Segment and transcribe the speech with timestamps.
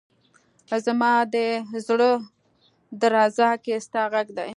[0.85, 1.47] زما ده
[1.87, 2.11] زړه
[3.01, 4.49] درزا کي ستا غږ دی